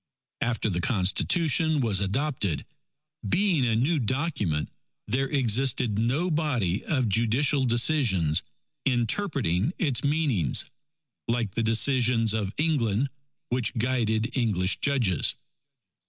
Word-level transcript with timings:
After 0.41 0.67
the 0.67 0.81
Constitution 0.81 1.79
was 1.79 1.99
adopted, 1.99 2.65
being 3.29 3.67
a 3.67 3.75
new 3.75 3.99
Document 3.99 4.71
there 5.07 5.27
existed 5.27 5.99
no 5.99 6.31
body 6.31 6.83
of 6.85 7.07
judicial 7.07 7.65
decisions 7.65 8.41
interpreting 8.83 9.73
its 9.77 10.03
meanings, 10.03 10.65
like 11.27 11.51
the 11.53 11.61
decisions 11.61 12.33
of 12.33 12.51
England 12.57 13.11
which 13.49 13.77
guided 13.77 14.35
English 14.35 14.79
judges. 14.79 15.35